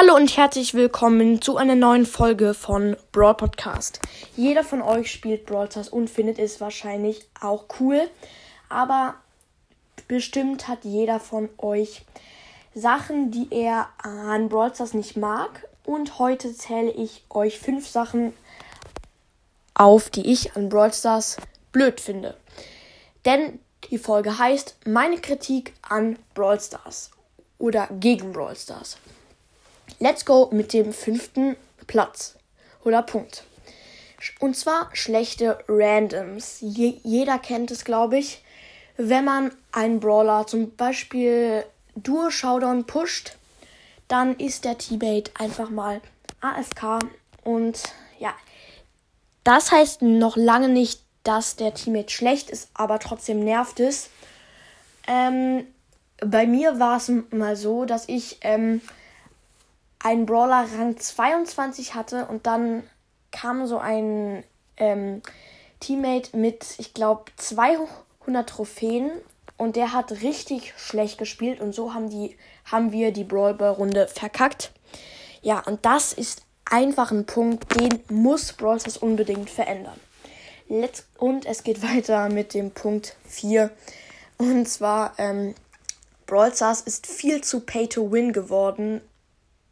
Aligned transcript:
Hallo 0.00 0.14
und 0.14 0.36
herzlich 0.36 0.74
willkommen 0.74 1.42
zu 1.42 1.56
einer 1.56 1.74
neuen 1.74 2.06
Folge 2.06 2.54
von 2.54 2.96
Brawl 3.10 3.34
Podcast. 3.34 3.98
Jeder 4.36 4.62
von 4.62 4.80
euch 4.80 5.10
spielt 5.10 5.44
Brawl 5.44 5.68
Stars 5.68 5.88
und 5.88 6.08
findet 6.08 6.38
es 6.38 6.60
wahrscheinlich 6.60 7.26
auch 7.40 7.64
cool, 7.80 8.08
aber 8.68 9.16
bestimmt 10.06 10.68
hat 10.68 10.84
jeder 10.84 11.18
von 11.18 11.48
euch 11.58 12.02
Sachen, 12.76 13.32
die 13.32 13.48
er 13.50 13.88
an 14.00 14.48
Brawl 14.48 14.72
Stars 14.72 14.94
nicht 14.94 15.16
mag 15.16 15.66
und 15.84 16.20
heute 16.20 16.54
zähle 16.54 16.92
ich 16.92 17.24
euch 17.28 17.58
fünf 17.58 17.88
Sachen 17.88 18.32
auf, 19.74 20.10
die 20.10 20.30
ich 20.30 20.54
an 20.54 20.68
Brawl 20.68 20.92
Stars 20.92 21.38
blöd 21.72 22.00
finde. 22.00 22.36
Denn 23.24 23.58
die 23.90 23.98
Folge 23.98 24.38
heißt 24.38 24.76
Meine 24.86 25.20
Kritik 25.20 25.74
an 25.82 26.20
Brawl 26.34 26.60
Stars 26.60 27.10
oder 27.58 27.88
gegen 27.90 28.32
Brawl 28.32 28.54
Stars. 28.54 28.96
Let's 30.00 30.24
go 30.24 30.48
mit 30.52 30.72
dem 30.72 30.92
fünften 30.92 31.56
Platz 31.86 32.36
oder 32.84 33.02
Punkt. 33.02 33.42
Und 34.38 34.56
zwar 34.56 34.90
schlechte 34.92 35.58
Randoms. 35.68 36.58
Je 36.60 37.00
jeder 37.02 37.38
kennt 37.38 37.70
es, 37.70 37.84
glaube 37.84 38.18
ich. 38.18 38.42
Wenn 38.96 39.24
man 39.24 39.52
einen 39.72 40.00
Brawler 40.00 40.46
zum 40.46 40.74
Beispiel 40.76 41.64
Duo 41.96 42.30
Showdown 42.30 42.84
pusht, 42.84 43.36
dann 44.06 44.36
ist 44.36 44.64
der 44.64 44.78
Teammate 44.78 45.30
einfach 45.38 45.70
mal 45.70 46.00
AFK. 46.40 47.00
Und 47.44 47.82
ja, 48.18 48.34
das 49.44 49.72
heißt 49.72 50.02
noch 50.02 50.36
lange 50.36 50.68
nicht, 50.68 51.02
dass 51.24 51.56
der 51.56 51.74
Teammate 51.74 52.10
schlecht 52.10 52.50
ist, 52.50 52.70
aber 52.74 52.98
trotzdem 52.98 53.40
nervt 53.40 53.80
es. 53.80 54.10
Ähm, 55.06 55.66
bei 56.20 56.46
mir 56.46 56.78
war 56.78 56.96
es 56.96 57.10
mal 57.30 57.56
so, 57.56 57.84
dass 57.84 58.08
ich 58.08 58.38
ähm, 58.42 58.80
einen 60.08 60.24
Brawler 60.24 60.66
Rang 60.78 60.96
22 60.96 61.94
hatte 61.94 62.24
und 62.26 62.46
dann 62.46 62.82
kam 63.30 63.66
so 63.66 63.76
ein 63.76 64.42
ähm, 64.78 65.20
Teammate 65.80 66.34
mit, 66.34 66.64
ich 66.78 66.94
glaube, 66.94 67.30
200 67.36 68.48
Trophäen 68.48 69.10
und 69.58 69.76
der 69.76 69.92
hat 69.92 70.10
richtig 70.22 70.72
schlecht 70.78 71.18
gespielt 71.18 71.60
und 71.60 71.74
so 71.74 71.92
haben, 71.92 72.08
die, 72.08 72.38
haben 72.64 72.90
wir 72.90 73.12
die 73.12 73.24
Brawl 73.24 73.52
Ball 73.52 73.72
Runde 73.72 74.08
verkackt. 74.08 74.72
Ja, 75.42 75.60
und 75.60 75.84
das 75.84 76.14
ist 76.14 76.40
einfach 76.64 77.10
ein 77.10 77.26
Punkt, 77.26 77.78
den 77.78 78.00
muss 78.08 78.54
Brawl 78.54 78.80
Stars 78.80 78.96
unbedingt 78.96 79.50
verändern. 79.50 80.00
Let's, 80.68 81.04
und 81.18 81.44
es 81.44 81.64
geht 81.64 81.82
weiter 81.96 82.30
mit 82.30 82.54
dem 82.54 82.70
Punkt 82.70 83.14
4. 83.26 83.70
Und 84.38 84.66
zwar, 84.70 85.12
ähm, 85.18 85.54
Brawl 86.26 86.54
Stars 86.54 86.80
ist 86.80 87.06
viel 87.06 87.42
zu 87.42 87.60
Pay 87.60 87.88
to 87.88 88.10
Win 88.10 88.32
geworden 88.32 89.02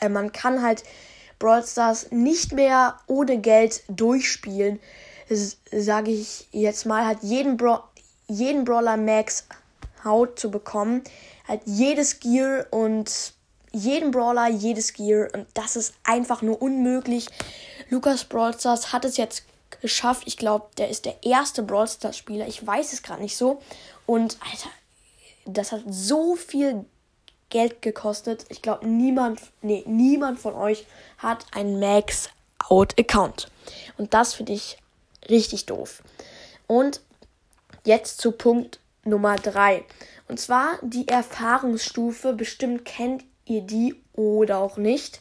äh, 0.00 0.08
man 0.08 0.32
kann 0.32 0.62
halt 0.62 0.84
Brawl 1.38 1.64
Stars 1.64 2.12
nicht 2.12 2.52
mehr 2.52 2.98
ohne 3.06 3.38
Geld 3.38 3.82
durchspielen. 3.88 4.78
Sage 5.28 6.10
ich 6.10 6.48
jetzt 6.52 6.86
mal, 6.86 7.06
hat 7.06 7.22
jeden, 7.22 7.56
Bra 7.56 7.88
jeden 8.28 8.64
Brawler 8.64 8.96
Max 8.96 9.46
Haut 10.04 10.38
zu 10.38 10.50
bekommen. 10.50 11.02
Hat 11.44 11.60
jedes 11.64 12.20
Gear 12.20 12.66
und 12.70 13.34
jeden 13.72 14.10
Brawler 14.10 14.48
jedes 14.48 14.92
Gear. 14.92 15.28
Und 15.32 15.46
das 15.54 15.76
ist 15.76 15.94
einfach 16.04 16.42
nur 16.42 16.60
unmöglich. 16.60 17.26
Lukas 17.90 18.24
Brawl 18.24 18.54
Stars 18.54 18.92
hat 18.92 19.04
es 19.04 19.16
jetzt 19.16 19.44
geschafft. 19.80 20.22
Ich 20.26 20.36
glaube, 20.36 20.66
der 20.78 20.90
ist 20.90 21.04
der 21.04 21.16
erste 21.22 21.62
Brawl 21.62 21.88
Stars 21.88 22.16
Spieler. 22.16 22.46
Ich 22.46 22.64
weiß 22.64 22.92
es 22.92 23.02
gerade 23.02 23.22
nicht 23.22 23.36
so. 23.36 23.60
Und 24.06 24.38
Alter, 24.48 24.70
das 25.44 25.72
hat 25.72 25.82
so 25.88 26.36
viel 26.36 26.84
Geld 27.52 27.82
gekostet. 27.82 28.46
Ich 28.48 28.62
glaube, 28.62 28.88
niemand, 28.88 29.40
nee, 29.60 29.84
niemand 29.86 30.40
von 30.40 30.54
euch 30.54 30.86
hat 31.18 31.44
einen 31.52 31.78
Max-Out-Account. 31.78 33.50
Und 33.98 34.14
das 34.14 34.32
finde 34.32 34.54
ich 34.54 34.78
richtig 35.28 35.66
doof. 35.66 36.02
Und 36.66 37.02
jetzt 37.84 38.22
zu 38.22 38.32
Punkt 38.32 38.80
Nummer 39.04 39.36
3. 39.36 39.84
Und 40.28 40.40
zwar 40.40 40.78
die 40.80 41.08
Erfahrungsstufe. 41.08 42.32
Bestimmt 42.32 42.86
kennt 42.86 43.22
ihr 43.44 43.60
die 43.60 43.96
oder 44.14 44.58
auch 44.58 44.78
nicht. 44.78 45.20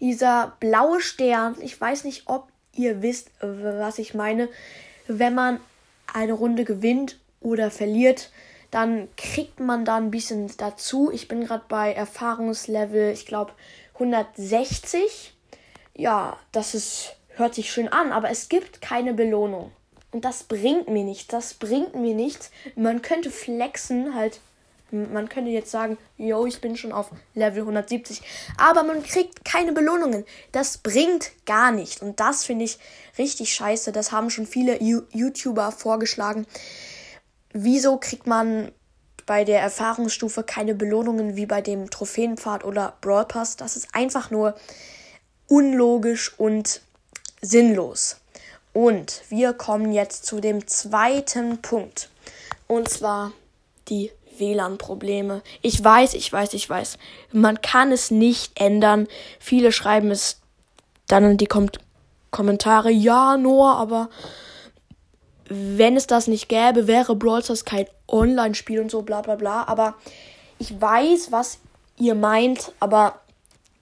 Dieser 0.00 0.56
blaue 0.60 1.00
Stern. 1.00 1.56
Ich 1.62 1.80
weiß 1.80 2.04
nicht, 2.04 2.24
ob 2.26 2.48
ihr 2.74 3.00
wisst, 3.00 3.30
was 3.40 3.98
ich 3.98 4.12
meine. 4.12 4.50
Wenn 5.06 5.34
man 5.34 5.60
eine 6.12 6.34
Runde 6.34 6.64
gewinnt 6.64 7.18
oder 7.40 7.70
verliert, 7.70 8.30
dann 8.70 9.08
kriegt 9.16 9.60
man 9.60 9.84
da 9.84 9.96
ein 9.96 10.10
bisschen 10.10 10.50
dazu. 10.56 11.10
Ich 11.12 11.28
bin 11.28 11.44
gerade 11.44 11.64
bei 11.68 11.92
Erfahrungslevel, 11.92 13.12
ich 13.12 13.26
glaube 13.26 13.52
160. 13.94 15.34
Ja, 15.94 16.36
das 16.52 16.74
ist 16.74 17.16
hört 17.40 17.54
sich 17.54 17.72
schön 17.72 17.88
an, 17.88 18.12
aber 18.12 18.30
es 18.30 18.48
gibt 18.48 18.80
keine 18.80 19.14
Belohnung. 19.14 19.72
Und 20.12 20.24
das 20.24 20.44
bringt 20.44 20.88
mir 20.88 21.04
nichts. 21.04 21.28
Das 21.28 21.54
bringt 21.54 21.94
mir 21.94 22.14
nichts. 22.14 22.50
Man 22.76 23.02
könnte 23.02 23.30
flexen, 23.30 24.14
halt. 24.14 24.40
Man 24.90 25.28
könnte 25.28 25.50
jetzt 25.50 25.70
sagen, 25.70 25.98
yo, 26.16 26.46
ich 26.46 26.60
bin 26.60 26.76
schon 26.76 26.90
auf 26.90 27.10
Level 27.34 27.60
170. 27.60 28.22
Aber 28.58 28.82
man 28.82 29.04
kriegt 29.04 29.44
keine 29.44 29.72
Belohnungen. 29.72 30.24
Das 30.50 30.78
bringt 30.78 31.30
gar 31.46 31.70
nicht. 31.70 32.02
Und 32.02 32.18
das 32.18 32.44
finde 32.44 32.64
ich 32.64 32.78
richtig 33.16 33.54
scheiße. 33.54 33.92
Das 33.92 34.10
haben 34.10 34.30
schon 34.30 34.46
viele 34.46 34.82
YouTuber 34.82 35.70
vorgeschlagen 35.70 36.44
wieso 37.52 37.96
kriegt 37.96 38.26
man 38.26 38.72
bei 39.26 39.44
der 39.44 39.60
Erfahrungsstufe 39.60 40.42
keine 40.42 40.74
Belohnungen 40.74 41.36
wie 41.36 41.46
bei 41.46 41.60
dem 41.60 41.90
Trophäenpfad 41.90 42.64
oder 42.64 42.94
Brawl 43.00 43.26
Pass? 43.26 43.56
Das 43.56 43.76
ist 43.76 43.88
einfach 43.94 44.30
nur 44.30 44.54
unlogisch 45.48 46.38
und 46.38 46.80
sinnlos. 47.40 48.16
Und 48.72 49.22
wir 49.28 49.52
kommen 49.52 49.92
jetzt 49.92 50.26
zu 50.26 50.40
dem 50.40 50.66
zweiten 50.66 51.60
Punkt. 51.60 52.08
Und 52.68 52.88
zwar 52.88 53.32
die 53.88 54.12
WLAN-Probleme. 54.38 55.42
Ich 55.60 55.82
weiß, 55.82 56.14
ich 56.14 56.32
weiß, 56.32 56.54
ich 56.54 56.68
weiß. 56.68 56.98
Man 57.32 57.60
kann 57.60 57.92
es 57.92 58.10
nicht 58.10 58.60
ändern. 58.60 59.08
Viele 59.38 59.72
schreiben 59.72 60.10
es 60.10 60.38
dann 61.08 61.24
in 61.24 61.36
die 61.36 61.46
Kom 61.46 61.68
Kommentare, 62.30 62.92
ja, 62.92 63.36
Noah, 63.36 63.74
aber 63.74 64.08
wenn 65.50 65.96
es 65.96 66.06
das 66.06 66.28
nicht 66.28 66.48
gäbe, 66.48 66.86
wäre 66.86 67.16
Brawl 67.16 67.42
Stars 67.42 67.64
kein 67.64 67.86
Online-Spiel 68.08 68.80
und 68.80 68.90
so, 68.90 69.02
bla 69.02 69.20
bla 69.20 69.34
bla. 69.34 69.64
Aber 69.64 69.96
ich 70.58 70.80
weiß, 70.80 71.32
was 71.32 71.58
ihr 71.98 72.14
meint, 72.14 72.72
aber 72.78 73.20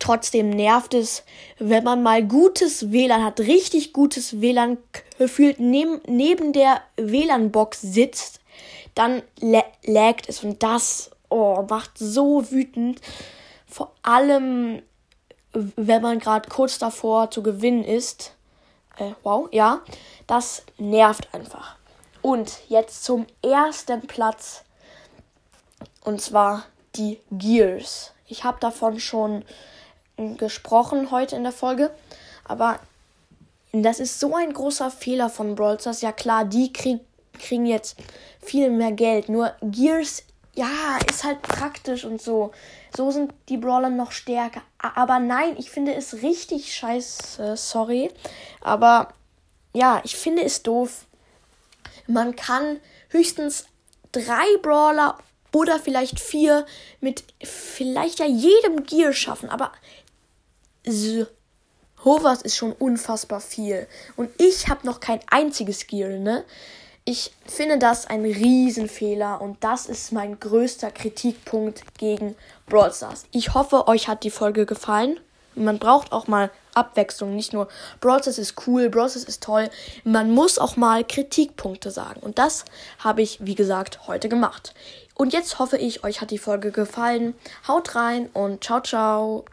trotzdem 0.00 0.50
nervt 0.50 0.92
es, 0.92 1.22
wenn 1.60 1.84
man 1.84 2.02
mal 2.02 2.26
gutes 2.26 2.90
WLAN 2.90 3.24
hat, 3.24 3.38
richtig 3.40 3.92
gutes 3.92 4.40
WLAN 4.40 4.76
gefühlt 5.18 5.60
neben, 5.60 6.00
neben 6.08 6.52
der 6.52 6.80
WLAN-Box 6.96 7.80
sitzt, 7.80 8.40
dann 8.96 9.22
laggt 9.84 10.28
es 10.28 10.42
und 10.42 10.62
das 10.64 11.12
oh, 11.28 11.64
macht 11.68 11.96
so 11.96 12.50
wütend. 12.50 13.00
Vor 13.66 13.92
allem, 14.02 14.82
wenn 15.52 16.02
man 16.02 16.18
gerade 16.18 16.48
kurz 16.48 16.78
davor 16.78 17.30
zu 17.30 17.42
gewinnen 17.42 17.84
ist. 17.84 18.34
Äh, 18.98 19.12
wow, 19.22 19.48
ja. 19.52 19.80
Das 20.26 20.62
nervt 20.78 21.32
einfach. 21.34 21.76
Und 22.20 22.60
jetzt 22.68 23.04
zum 23.04 23.26
ersten 23.42 24.06
Platz. 24.06 24.64
Und 26.04 26.20
zwar 26.20 26.64
die 26.96 27.20
Gears. 27.30 28.12
Ich 28.26 28.44
habe 28.44 28.60
davon 28.60 29.00
schon 29.00 29.44
gesprochen 30.36 31.10
heute 31.10 31.36
in 31.36 31.42
der 31.42 31.52
Folge. 31.52 31.90
Aber 32.44 32.78
das 33.72 34.00
ist 34.00 34.20
so 34.20 34.36
ein 34.36 34.52
großer 34.52 34.90
Fehler 34.90 35.30
von 35.30 35.54
Brawl 35.54 35.80
Stars. 35.80 36.02
Ja 36.02 36.12
klar, 36.12 36.44
die 36.44 36.72
krieg, 36.72 37.00
kriegen 37.38 37.66
jetzt 37.66 37.96
viel 38.40 38.70
mehr 38.70 38.92
Geld. 38.92 39.28
Nur 39.28 39.54
Gears, 39.62 40.22
ja, 40.54 40.98
ist 41.08 41.24
halt 41.24 41.42
praktisch 41.42 42.04
und 42.04 42.20
so. 42.20 42.52
So 42.94 43.10
sind 43.10 43.32
die 43.48 43.56
Brawler 43.56 43.90
noch 43.90 44.12
stärker. 44.12 44.62
Aber 44.78 45.18
nein, 45.18 45.56
ich 45.58 45.70
finde 45.70 45.94
es 45.94 46.22
richtig 46.22 46.74
scheiße. 46.74 47.56
Sorry. 47.56 48.10
Aber 48.60 49.08
ja, 49.74 50.00
ich 50.04 50.16
finde 50.16 50.42
es 50.42 50.62
doof. 50.62 51.06
Man 52.06 52.36
kann 52.36 52.80
höchstens 53.08 53.66
drei 54.12 54.56
Brawler 54.60 55.18
oder 55.54 55.78
vielleicht 55.78 56.20
vier 56.20 56.66
mit 57.00 57.24
vielleicht 57.42 58.18
ja 58.18 58.26
jedem 58.26 58.84
Gear 58.84 59.12
schaffen, 59.12 59.48
aber 59.50 59.72
so, 60.86 61.26
sowas 62.02 62.42
ist 62.42 62.56
schon 62.56 62.72
unfassbar 62.72 63.40
viel. 63.40 63.86
Und 64.16 64.30
ich 64.38 64.68
habe 64.68 64.86
noch 64.86 65.00
kein 65.00 65.20
einziges 65.30 65.86
Gear, 65.86 66.10
ne? 66.10 66.44
Ich 67.04 67.32
finde 67.46 67.78
das 67.78 68.06
ein 68.06 68.24
Riesenfehler 68.24 69.40
und 69.40 69.64
das 69.64 69.86
ist 69.86 70.12
mein 70.12 70.38
größter 70.38 70.92
Kritikpunkt 70.92 71.82
gegen 71.98 72.36
Brawl 72.66 72.92
Stars. 72.92 73.24
Ich 73.32 73.54
hoffe, 73.54 73.88
euch 73.88 74.06
hat 74.06 74.22
die 74.22 74.30
Folge 74.30 74.66
gefallen. 74.66 75.18
Man 75.56 75.80
braucht 75.80 76.12
auch 76.12 76.28
mal 76.28 76.50
Abwechslung. 76.74 77.34
Nicht 77.34 77.52
nur 77.52 77.66
Brawl 78.00 78.20
ist 78.20 78.54
cool, 78.68 78.88
Brawl 78.88 79.06
ist 79.06 79.42
toll. 79.42 79.68
Man 80.04 80.30
muss 80.30 80.60
auch 80.60 80.76
mal 80.76 81.04
Kritikpunkte 81.04 81.90
sagen. 81.90 82.20
Und 82.20 82.38
das 82.38 82.64
habe 83.00 83.20
ich, 83.20 83.38
wie 83.44 83.56
gesagt, 83.56 84.06
heute 84.06 84.28
gemacht. 84.28 84.72
Und 85.14 85.32
jetzt 85.32 85.58
hoffe 85.58 85.78
ich, 85.78 86.04
euch 86.04 86.20
hat 86.20 86.30
die 86.30 86.38
Folge 86.38 86.70
gefallen. 86.70 87.34
Haut 87.66 87.96
rein 87.96 88.30
und 88.32 88.62
ciao, 88.62 88.80
ciao. 88.80 89.44